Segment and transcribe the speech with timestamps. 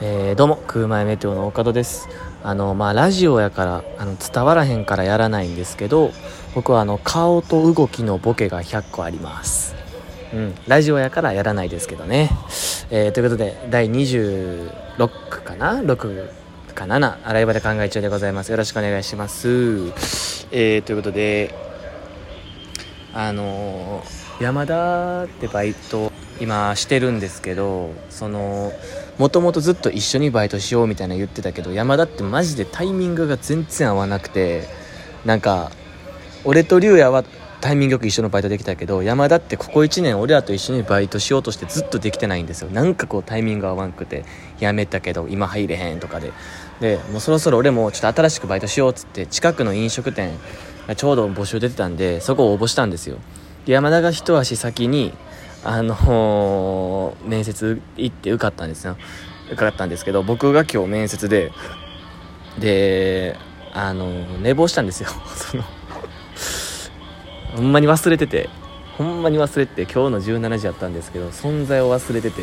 [0.00, 2.08] えー、どうも空前メテオの岡戸です。
[2.44, 6.12] あのまあラジオやからあの伝わらへんからやらないんですけど
[6.54, 9.74] 僕はあの顔と動きのボケが100個あります。
[10.32, 12.30] うんラジオやからやらないですけどね、
[12.90, 15.08] えー、ということで第26
[15.42, 16.28] かな？6
[16.74, 18.52] か7洗い場で考え中でございます。
[18.52, 19.48] よろしくお願いします。
[20.52, 21.52] えー、ということで
[23.12, 24.04] あの
[24.40, 28.72] 山田ってバイト今してるんですけどその
[29.18, 34.64] もともとずっと一緒にバイトしようみたいな言ってたけど山田ってマジでタイミングが全然合わなくて
[35.24, 35.70] なんか
[36.44, 37.24] 俺と龍也は
[37.60, 42.70] タイミングよく一緒のバイトできたけど山田ってここ1年俺らと一緒にバイトしようとしてずっとできてないんですよ。
[42.70, 44.24] なんかこうタイミング合わんくて
[44.60, 46.32] やめたけど今入れへんとかで。
[46.80, 50.30] でもうそろそろ俺もちょっと新しくバイトしようっつって近くの飲食店
[50.96, 53.16] ちょうど募集出てたんでそこを応募したんですよ。
[53.66, 55.12] で山田が一足先に
[55.64, 58.96] あのー、面接行って受かったんですよ。
[59.48, 61.52] 受かったんですけど僕が今日面接で
[62.58, 63.36] で
[63.72, 65.08] あのー、寝坊したんですよ。
[65.34, 65.64] その
[67.56, 68.48] ほんまに忘れてて
[68.98, 72.42] ほんまに忘れて今日の17時やったんですけど存在を忘れてて、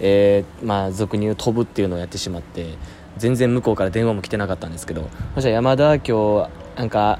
[0.00, 2.78] えー、まあ俗に言う飛ぶっていうのをやってしまって
[3.16, 7.18] 全然向こうから電話も来てなかったんですけどそしたら山田今日なんか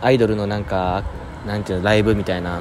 [0.00, 1.04] アイドルのなんか
[1.46, 2.60] なんていうのライブみたいな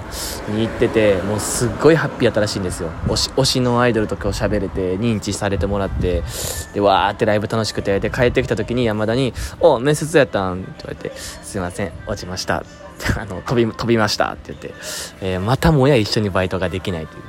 [0.50, 2.90] に行っててもうすっごいハッピーやったらしいんですよ。
[3.08, 6.24] 推し推しのアイドルとかを喋れて認知されてもらって。
[6.74, 12.64] でわーってライブ楽しくてで帰ってきた時に山田に「お面接やったん?」って言われて「すいません落ちました」
[13.18, 14.74] あの飛び飛びましたって言って、
[15.22, 17.24] えー、またもや一緒にバイトができないという。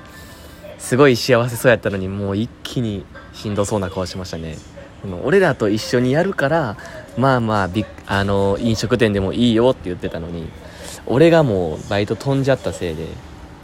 [0.78, 4.56] すごい幸せそうやったのにもう一気にしんどそうな顔しましたね。
[5.24, 6.76] 俺らと一緒にやるから
[7.16, 7.68] まあまあ
[8.06, 10.48] あの飲食店でもいいよって言ってたのに。
[11.06, 13.06] 俺がもうバイト飛んじゃったせいで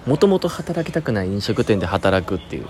[0.07, 2.67] もともと働きたくない飲食店で働くっていう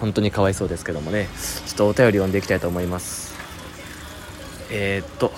[0.00, 1.28] 本当にかわいそうですけどもね。
[1.66, 3.34] ちょっとお便り読んでいきたいと思います。
[4.68, 5.32] えー、っと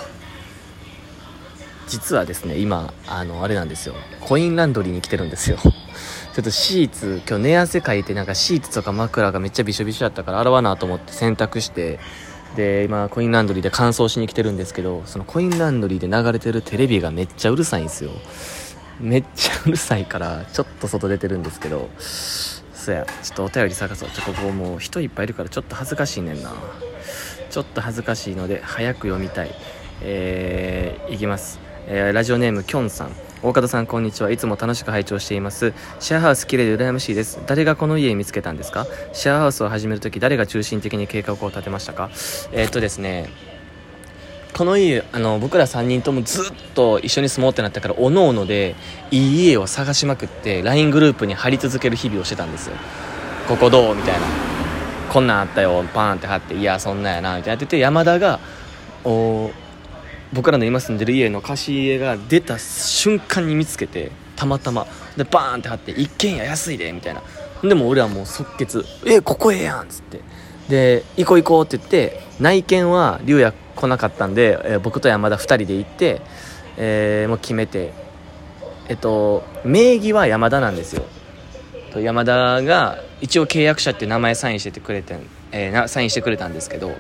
[1.87, 3.95] 実はですね今あのあれなんですよ。
[4.21, 5.59] コインランドリーに来てるんですよ。
[6.35, 12.01] ちょっとシーツ今日寝汗かいてなんかシーツとか枕がめっちゃびしょびしょだったから洗わなと思って洗濯して
[12.57, 18.11] で今コインランドリーで乾燥しに来てるんですけどそのコインランドリーで流れてるテレビがめっちゃうるさいんですよ。
[19.01, 21.91] めっちゃうるさいからちょっと外出てるんですけど。
[21.99, 24.11] そやちょっとお便り探そう。
[24.11, 26.53] ちょここもう人いっぱいいるからちょっと恥ずかしいねんな。
[27.51, 29.51] ちょっと恥ずかしいので早く読みたい。
[30.03, 31.59] えー、いきます。
[31.87, 33.13] えー、ラジオネームきょんさん。
[33.45, 34.31] 大方さんこんにちは。
[34.31, 35.75] いつも楽しく拝聴しています。
[36.01, 37.39] シェアハウス綺麗で羨ましいです。
[37.45, 38.87] 誰がこの家見つけたんですか？
[39.13, 42.09] シェアハウスを始めるとき誰が中心的に計画を立てましたか？
[42.53, 43.29] えー、っとですね
[44.57, 46.45] この家あの僕ら3人ともずっ
[46.75, 48.77] と一緒に住もうってなったからおのおので
[49.11, 52.77] いい家を探しまくって LINE グループに貼り続ける日々をしてたんですよ。
[53.47, 53.95] ここどう？
[53.95, 54.27] みたいな。
[55.13, 55.85] こんなんあったよ。
[55.93, 57.37] パーンって貼っていやそんなんやな。
[57.37, 57.57] みたいな。
[57.57, 58.41] ってて山田が
[59.05, 59.51] お
[60.35, 64.87] 僕らの今住んでる家の貸し家が出た瞬間に見つけてたまたま。
[65.17, 67.23] でバーンって貼って「一軒家安いで」みたいな。
[67.63, 70.21] でも俺はもう即決「えここええやん」っつって。
[70.69, 76.21] で「行こう行こう」って言って内見は龍也来なかったんで、えー、僕と山田2人で行って、
[76.77, 77.93] えー、もう決めて。
[78.87, 81.05] えっと名義は山田なんですよ。
[81.93, 85.21] と山田が一応契約者って名前サインしててくれてん。
[85.57, 86.91] えー、サインしてくれたんですけど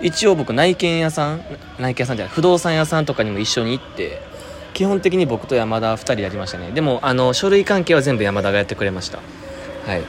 [0.00, 1.40] 一応僕内見屋さん
[1.80, 4.22] 内見屋さんじゃない不動産屋さんとかにも一緒に行って
[4.72, 6.72] 基本的に僕と山田2人やりましたね。
[6.72, 9.18] でもあの書類関係は全部山田がやってくれました。
[9.86, 10.02] はい。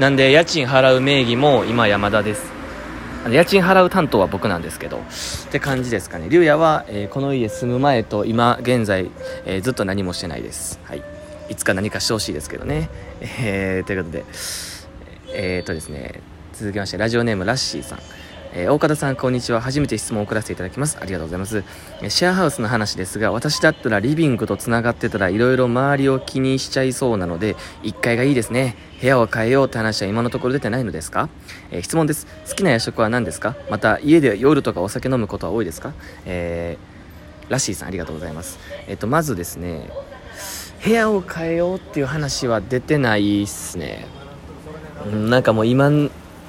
[0.00, 2.50] なんで家賃払う名義も今山田です。
[3.30, 5.00] 家賃払う担当は僕なんですけどっ
[5.50, 6.28] て感じですかね。
[6.30, 9.10] 龍也は、えー、この家住む前と今現在、
[9.44, 10.80] えー、ずっと何もしてないです。
[10.84, 11.02] はい。
[11.50, 12.88] いつか何かしてほしいですけどね。
[13.20, 14.24] えー、ということで
[15.34, 16.22] え、っとですね
[16.54, 17.98] 続きましてラジオネームラッシーさん。
[18.52, 19.60] えー、大方さんこんにちは。
[19.60, 20.96] 初めて質問を送らせていただきます。
[21.00, 21.64] ありがとうございます、
[22.00, 28.76] え、シェアハウスの話ですが私だったらリビングとつながってたら色々周りを気にしちゃいそうなので1階がいいですね。
[29.00, 31.28] 部屋を変えようって話は今のところ出てないのですか、
[31.72, 32.28] えー、質問です。
[32.48, 33.56] 好きな夜食は何ですか？
[33.68, 35.92] また家で夜とかお酒飲むことは多いですか？
[36.24, 38.60] えー、ラッシーさんありがとうございます。
[38.86, 39.90] えっ、とまずですね
[40.84, 44.06] 部屋を変えようっていう話は出てないっすね。
[45.12, 45.90] なんかもう今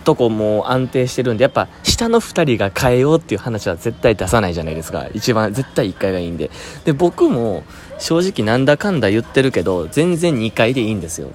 [0.06, 5.08] とこも安定してるんでやっぱ下の2人が変えようっていう話は絶対出さないじゃないですか。
[5.14, 6.50] 一番絶対1回がいいんで。
[6.86, 7.64] で僕も
[8.00, 11.32] 正直なんだかんだ言ってるけど全然2回でいいんですよ。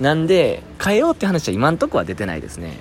[0.00, 2.78] なんで変えようって話は今んとこは出てないですね。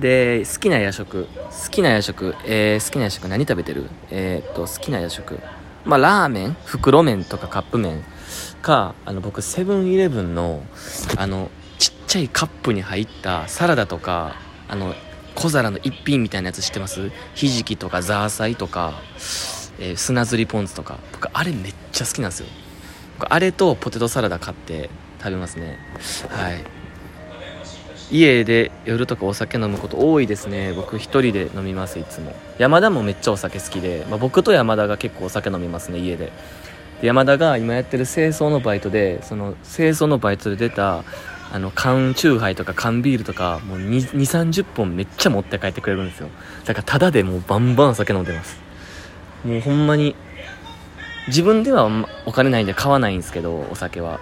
[0.00, 1.28] で好きな夜食。
[1.36, 3.88] 好きな夜食、えー、好きな夜食何食べてる？
[4.10, 5.38] えー、っと好きな夜食。
[5.84, 6.56] まあラーメン？
[6.64, 8.02] 袋麺とかカップ麺。
[8.62, 10.62] かあの僕セブンイレブンの
[11.16, 14.36] あのちっちゃいカップに入ったサラダとか
[14.72, 14.94] あの
[15.34, 17.10] 小皿の一品みたいなやつ知ってます？
[17.34, 18.94] ひじきとかザーサイとか、
[19.78, 20.98] えー、砂ずりポン酢とか。
[21.12, 22.46] 僕あれめっちゃ好きなんですよ。
[23.28, 24.88] あれとポテトサラダ買って
[25.18, 25.78] 食べますね。
[26.30, 26.64] はい。
[28.10, 30.72] 家で夜とかお酒飲むこと多いですね。
[30.72, 32.34] 僕一人で飲みますいつも。
[32.56, 36.32] 山田もめっちゃお酒好きで、まあ、僕と山田が結構お酒飲みますね家で。
[37.02, 41.04] で山田が今やってる清掃のバイトでその清掃のバイトで出た
[41.52, 46.30] あの缶チューハイとか缶ビールとかもう2 3 0本めっちゃ持って帰ってくれるんですよ。
[46.64, 48.58] だからタダでもうバンバン酒飲んでます。
[49.44, 50.16] もうほんまに
[51.28, 51.90] 自分では
[52.24, 54.18] お金ないんで買わないんですけどお酒は。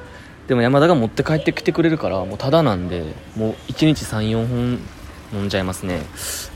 [0.49, 3.05] でも山田が持って帰ってきてくれるからもうただなんで
[3.37, 4.81] もう1日34本
[5.33, 6.03] 飲んじゃいますね。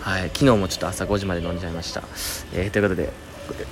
[0.00, 2.02] はい昨日もちょっと朝5時まで飲んじゃいました、
[2.52, 3.12] えー、ということで、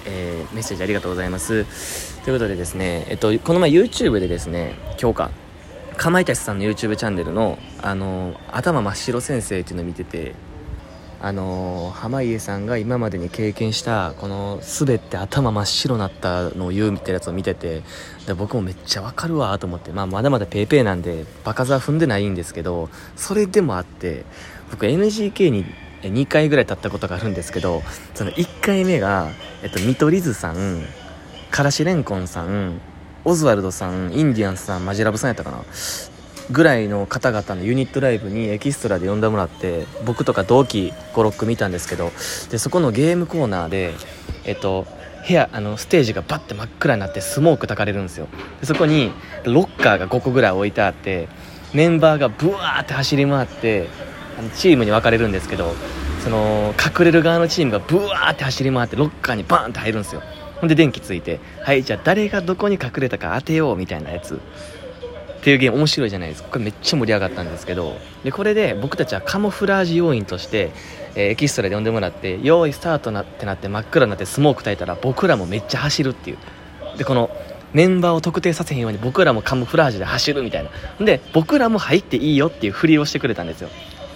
[0.06, 1.64] えー、メッセージありがとうございます。
[2.22, 5.30] ということでですね、えっと、この前 YouTube でですね今日か
[5.96, 10.34] かまいたちさんの YouTube チャンネルのあの頭真っ白先生っていうのを見てて
[11.24, 17.82] あの濱家さんが今までに経験したこの滑って頭真っ白なったのを言うみたいなやつを見てて
[18.26, 24.24] で僕もめっちゃわかるわと思って、まあ、まだまだ paypay なんで場数は踏んでないんですけどそれでもあって
[24.72, 25.64] 僕 NGK に
[26.02, 27.82] 2回ぐらい経ったことがあるんですけど
[28.14, 29.30] その1回目が、
[29.62, 30.82] えっと、見取り図さん
[31.52, 32.80] からしれんこんさん
[33.24, 35.62] オズワルドさんインディアンスさんマジラブさんやったかな？
[36.50, 42.10] ぐらいの方々のユニットライブにエキストラで呼んでもらって僕とか同期56見たんですけど
[42.50, 43.94] でそこのゲームコーナーで
[44.44, 44.86] えっと
[45.26, 48.26] 部屋あのステージがバッて真っ暗になってスモーク焚かれるんですよ。
[48.60, 49.12] でそこに
[49.44, 51.28] ロッカーが5個ぐらい置いてあって
[51.72, 53.88] メンバーがブワーって走り回って
[54.56, 55.74] チームに分かれるんですけど
[56.24, 60.22] その隠れる側のチームがブワーって走り回ってロッカーにバーンって入るんですよ。
[60.62, 64.40] ほんで電気ついてはいじゃあ誰がどこに隠れたか当てようみたいなやつ。
[65.40, 66.50] っていうゲーム面白いじゃないですか。
[66.50, 70.70] これめっちゃ盛り上がったんですけどでこれで僕たちはカモフラージュ要員として、
[71.16, 76.38] えー、エキストラで呼んでもらって用意スタートなってなって真っ暗になってスモーク焚いたら僕らもめっちゃ走るっていう。
[76.96, 77.28] でこの
[77.72, 80.64] メンバーを特定させへんように僕らもカモフラージュで走るみたい
[80.98, 81.04] な。
[81.04, 83.68] で僕らも入っていいよっていうふりをしてくれたんですよ。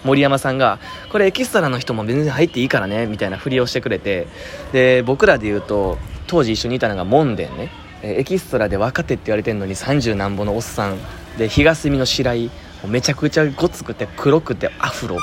[0.05, 0.79] 森山さんが
[1.11, 4.29] これエキストラの人も全然入っていいからねみたいなふりをしてくれて。
[4.73, 7.71] で僕らで言うと当時一緒にいたのが門殿ね。
[8.03, 10.99] エキストラで若手って言われてるのに30何ぼのおっさん
[11.39, 12.51] で日霞の白井
[12.87, 15.19] めちゃくちゃごつくて黒くてアフロ。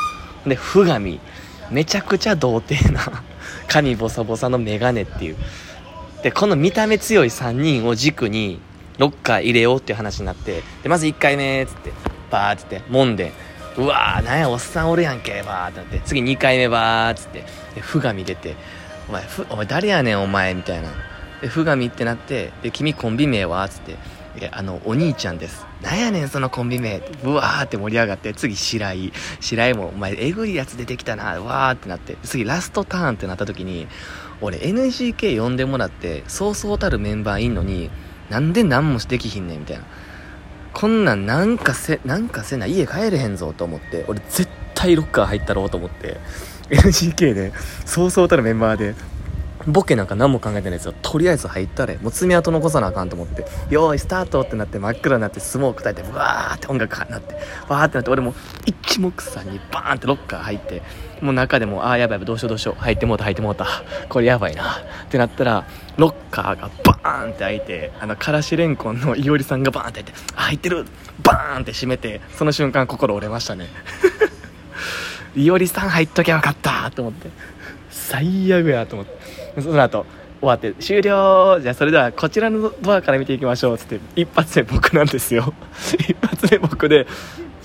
[0.46, 1.20] でフガミ
[1.72, 3.24] めちゃくちゃ童貞な
[3.68, 5.36] 髪ボサボサのメガネっていう。
[6.24, 8.60] でこの見た目強い3人を軸に
[8.98, 11.92] ロッカー入れようっていう話になってでまず1回目っつって
[12.32, 13.34] バーっつってもんで
[13.78, 17.44] うわーなんやおっさんおるやんけバーってなって次2回目バーっつって
[17.76, 18.56] でフガミ出て
[19.10, 20.90] お前ふお前誰やねんお前みたいな。
[21.42, 23.68] でフガミってなってで君コンビ名は？
[23.70, 23.98] つって。
[24.52, 27.04] あのお兄ちゃんですなんやねんそのコンビ名？
[27.24, 29.14] うわーって盛り上がって次白井。
[29.40, 31.40] 白井もお前えぐいやつ出てきたな。
[31.40, 32.18] わーってなって。
[32.24, 33.88] 次ラストターンってなった時に
[34.42, 37.92] 俺 NGK 呼んでもらってそうそうたるメンバーいんのに
[38.32, 39.60] なんで何もできひんねん？
[39.60, 39.84] みたいな
[40.74, 44.04] こんなんなんかせなんかせな家帰れへんぞと思って。
[44.08, 44.48] 俺絶
[44.84, 46.18] 対ロッカー入ったろうと思って。
[46.70, 47.54] NGK で
[47.86, 48.96] そうそうたるメンバーで。
[49.66, 50.94] ボケなんか何も考えてないですよ。
[51.02, 51.98] とりあえず入ったれ。
[52.00, 53.46] もう爪痕残さなあかんと思って。
[53.70, 57.36] よーいスタートってなって真っ暗になってスモーク焚いてわーって音楽になって。
[57.70, 58.36] わーってなって俺も
[58.66, 60.82] 一目散にバーンってロッカー入って
[61.22, 62.82] もう中でもああやばいやばいどうしようどうしよう。
[62.82, 63.66] 入ってもうた入ってもうた。
[64.10, 64.64] これやばいな。
[64.74, 65.66] ってなったら
[65.96, 70.86] ロッカーがバーンって開いてあのからしれんこんのいおりさんがバーンって開いて入ってる。
[71.24, 73.68] バーンって閉めてその瞬間心折れましたね
[75.36, 77.30] いおりさん入っときゃよかったと思って。
[77.90, 79.08] 最悪やと思っ
[79.56, 79.62] て。
[79.62, 80.06] その後
[80.40, 81.60] 終わって終了。
[81.62, 83.78] じゃあそれではこちらのドアから見ていきましょう。
[83.78, 85.54] つって一発目僕なんですよ。
[86.08, 87.08] 一発目僕で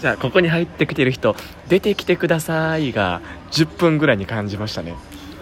[0.00, 1.34] じゃあここに入ってきてる人
[1.68, 3.20] 出てきてくださいが
[3.50, 4.94] 10分ぐらいに感じましたね。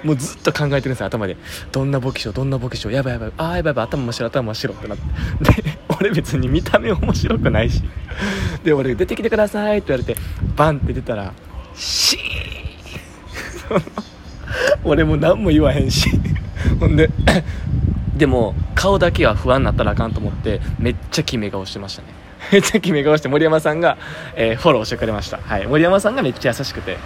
[0.03, 1.37] もうずっと考えてるんですよ頭で。
[1.73, 3.33] どんなボケしようどんなボケしようやばいやばい。
[3.37, 3.85] ああやばいやばい。
[3.87, 5.63] 頭真っ白頭真っ白ってなって。
[5.63, 7.83] で俺別に見た目面白くないし。
[8.65, 10.19] で俺出てきてくださいって言われて
[10.57, 11.33] バンって出たら
[11.77, 13.79] シー。
[13.79, 13.83] ン
[14.85, 16.11] 俺も何も言わへんし。
[16.81, 17.11] ほんで
[18.17, 22.09] でも顔だけは不安になったらあかんと思ってめっちゃ決め顔してましたね。
[22.53, 23.99] めっちゃ決め顔して森山さんが、
[24.37, 26.97] えー、フォローしてくれました、はい、森山さんがめっちゃ優しくて。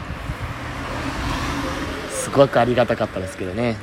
[2.10, 3.76] すごくありがたかったですけどね。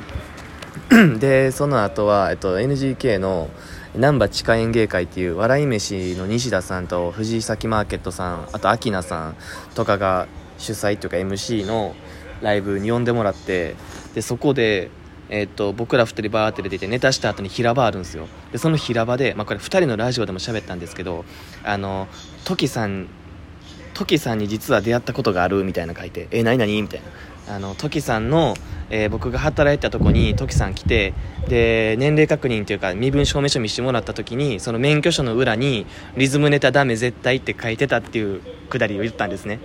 [1.20, 3.50] でその後は、えっと、NGK の
[3.94, 9.36] 難波地下演芸会っていう笑い飯の西田さんと藤崎マーケットさんあと明菜さん
[9.74, 10.28] とかが
[10.58, 11.94] 主催というか MC の
[12.42, 13.74] ライブに呼んでもらって
[14.14, 14.90] でそこで
[15.30, 18.28] えーと、僕ら2人バーって出てネタした後に平場あるんですよ。
[18.50, 21.24] でその平場で、まあ、これ2人のラジオでも喋ったんですけど
[21.64, 22.08] あの
[22.44, 23.08] トキさん
[23.94, 27.06] トキさんに実は出会ったことがあるみたいな書いて「え何何?」みたいな。
[27.54, 28.54] あのトキさんの、
[28.90, 31.14] えー僕が働いたとこにトキさん来て
[31.48, 35.86] で年齢確認というか身分証明書見せてもらった時にその免許証の裏に
[36.16, 39.60] 「リズムネタダメ絶対」って書いてたっていうくだりを言ったんですね。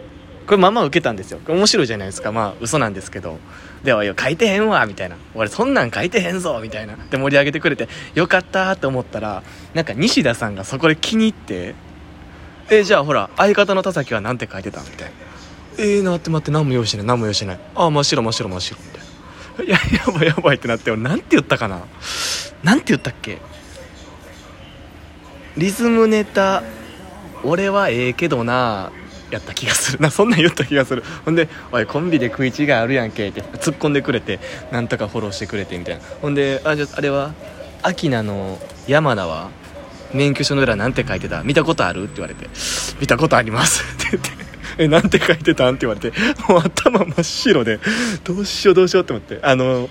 [0.46, 1.40] これまあまあ受けたんですよ。
[1.48, 2.32] 面白いじゃないですか。
[2.32, 3.40] まあ嘘なんですけど。
[3.84, 5.18] では書いてへんわみたいな。
[5.36, 6.96] 俺そんなん書いてへんぞみたいな。
[7.10, 11.76] で盛り上げてくれてよかったって思ったらなんか西田さんがそこで気に入って
[12.70, 15.14] えじゃあほら相方の田崎はなんて書いてたみたいな。
[15.80, 17.60] えー、なって待って何も用意してない何も用意してない。
[17.76, 19.04] ああ真っ白真っ白真っ白みたいな。
[19.66, 21.82] いややばいやばいってなって俺なんて言ったかな。
[22.64, 23.40] なんて言ったっけ。
[25.58, 26.64] リズムネタ
[27.44, 28.92] 俺はええけどな
[29.34, 30.00] やった気がする。
[30.02, 31.04] なそんなん言った気がする。
[31.26, 34.40] ほんで「おいコンビで食い違いあるやんけ」って突っ込んでくれて
[34.72, 36.02] なんとかフォローしてくれてみたいな。
[36.22, 37.34] ほんで「あじゃあれは
[37.82, 39.50] アキナの山名は
[40.14, 41.44] 免許証の裏なんて書いてた？
[41.44, 42.48] 見たことある?」って言われて
[43.02, 44.30] 「見たことあります」 って言って
[44.78, 46.12] 「えなんて書いてたん?」って言われて。
[46.48, 47.80] もう頭真っ白で。
[48.24, 49.40] どうしようどうしようって思って。
[49.42, 49.90] あの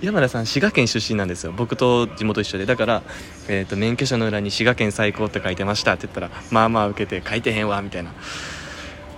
[0.00, 1.52] 山田さん滋賀県出身なんですよ。
[1.56, 2.66] 僕と地元一緒で。
[2.66, 3.02] だから、
[3.48, 8.12] えー、と免許証の裏に滋賀県最高って書いてましたって言ったらまあまあ受けて書いてへんわみたいな。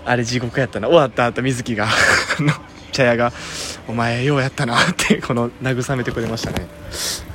[0.05, 0.89] あれ地獄やったな。
[0.89, 1.87] 終わった後水木が
[2.39, 2.53] の
[2.93, 3.33] 茶屋が
[3.87, 6.67] 「お前ようやったな」ってこの慰めてくれましたね。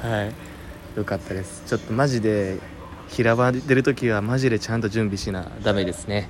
[0.02, 0.98] はい。
[0.98, 1.64] よかったです。
[1.66, 2.58] ちょっとマジで
[3.08, 6.30] 平場出る時はマジでちゃんと準備しなダメですね。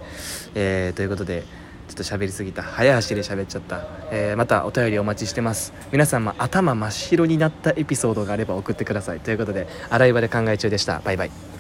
[0.56, 1.44] えー、ということで
[1.88, 2.64] ちょっと喋りすぎた。
[2.64, 5.74] 早足で喋っちゃった、えーまたお便りお待ちしてます。
[5.92, 9.20] 皆さんも頭真っ白になったエピソードがあれば送ってください。
[9.20, 11.00] ということで洗い場で考え中でした。
[11.06, 11.55] バイバイ。